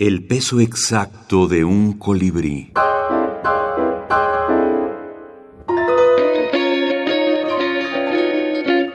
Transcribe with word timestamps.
El 0.00 0.24
peso 0.24 0.60
exacto 0.60 1.46
de 1.46 1.62
un 1.62 1.92
colibrí. 1.92 2.72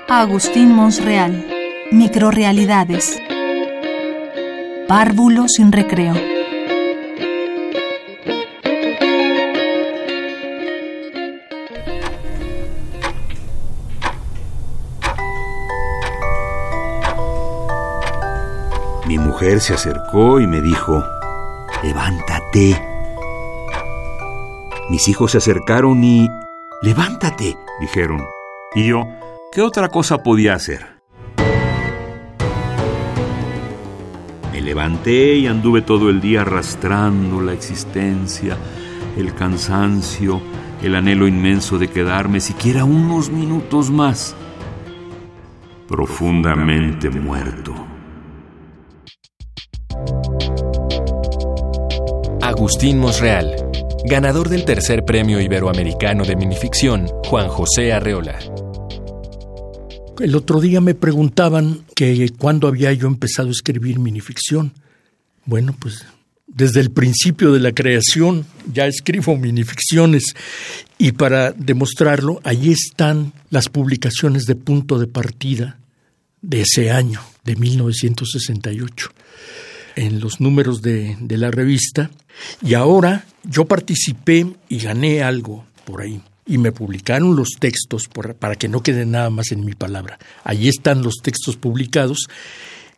Agustín 0.09 0.71
Monsreal. 0.71 1.45
Microrealidades. 1.91 3.19
Párvulo 4.87 5.47
sin 5.47 5.71
recreo. 5.71 6.34
Mi 19.07 19.19
mujer 19.19 19.61
se 19.61 19.75
acercó 19.75 20.39
y 20.39 20.47
me 20.47 20.61
dijo, 20.61 21.03
levántate. 21.83 22.81
Mis 24.89 25.07
hijos 25.07 25.31
se 25.31 25.37
acercaron 25.37 26.03
y, 26.03 26.27
levántate, 26.81 27.55
dijeron. 27.79 28.25
Y 28.73 28.87
yo, 28.87 29.07
¿qué 29.51 29.61
otra 29.61 29.89
cosa 29.89 30.23
podía 30.23 30.55
hacer? 30.55 30.87
Me 34.51 34.61
levanté 34.61 35.35
y 35.35 35.45
anduve 35.45 35.83
todo 35.83 36.09
el 36.09 36.19
día 36.19 36.41
arrastrando 36.41 37.41
la 37.41 37.53
existencia, 37.53 38.57
el 39.17 39.35
cansancio, 39.35 40.41
el 40.81 40.95
anhelo 40.95 41.27
inmenso 41.27 41.77
de 41.77 41.89
quedarme 41.89 42.39
siquiera 42.39 42.85
unos 42.85 43.29
minutos 43.29 43.91
más, 43.91 44.35
profundamente 45.87 47.11
muerto. 47.11 47.94
Agustín 52.41 52.99
Mosreal, 52.99 53.55
ganador 54.05 54.49
del 54.49 54.65
tercer 54.65 55.03
premio 55.03 55.41
iberoamericano 55.41 56.23
de 56.25 56.35
minificción, 56.35 57.07
Juan 57.25 57.47
José 57.47 57.91
Arreola. 57.91 58.39
El 60.19 60.35
otro 60.35 60.61
día 60.61 60.79
me 60.79 60.95
preguntaban 60.95 61.83
que 61.95 62.29
cuándo 62.37 62.67
había 62.67 62.93
yo 62.93 63.07
empezado 63.07 63.49
a 63.49 63.51
escribir 63.51 63.99
minificción. 63.99 64.73
Bueno, 65.45 65.75
pues 65.77 66.05
desde 66.47 66.79
el 66.79 66.91
principio 66.91 67.51
de 67.51 67.59
la 67.59 67.73
creación 67.73 68.45
ya 68.71 68.87
escribo 68.87 69.35
minificciones 69.35 70.33
y 70.97 71.11
para 71.11 71.51
demostrarlo, 71.51 72.39
ahí 72.43 72.71
están 72.71 73.33
las 73.49 73.69
publicaciones 73.69 74.45
de 74.45 74.55
punto 74.55 74.97
de 74.97 75.07
partida 75.07 75.79
de 76.41 76.61
ese 76.61 76.91
año, 76.91 77.21
de 77.43 77.55
1968 77.55 79.11
en 79.95 80.19
los 80.19 80.41
números 80.41 80.81
de, 80.81 81.17
la 81.29 81.51
revista 81.51 82.11
y 82.61 82.73
ahora 82.73 83.25
yo 83.43 83.65
participé 83.65 84.45
y 84.69 84.79
gané 84.79 85.23
algo 85.23 85.65
por 85.85 86.01
ahí 86.01 86.21
y 86.45 86.57
me 86.57 86.71
publicaron 86.71 87.35
los 87.35 87.51
textos 87.59 88.03
para 88.39 88.55
que 88.55 88.67
no 88.67 88.83
quede 88.83 89.05
nada 89.05 89.29
más 89.29 89.51
en 89.51 89.65
mi 89.65 89.73
palabra. 89.73 90.19
Allí 90.43 90.69
están 90.69 91.01
los 91.01 91.15
textos 91.23 91.57
publicados 91.57 92.27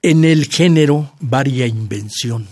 en 0.02 0.26
el 0.26 0.46
género 0.46 1.14
varia 1.20 1.66
invención, 1.66 2.48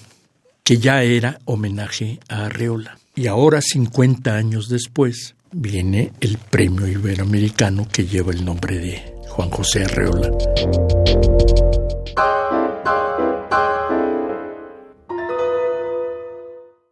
que 0.63 0.77
ya 0.77 1.03
era 1.03 1.39
homenaje 1.45 2.19
a 2.29 2.45
Arreola. 2.45 2.97
Y 3.13 3.27
ahora, 3.27 3.61
50 3.61 4.35
años 4.35 4.67
después, 4.69 5.35
viene 5.51 6.11
el 6.19 6.38
premio 6.38 6.88
iberoamericano 6.88 7.88
que 7.89 8.05
lleva 8.05 8.33
el 8.33 8.43
nombre 8.43 8.77
de 8.77 9.16
Juan 9.29 9.49
José 9.49 9.85
Arreola. 9.85 10.31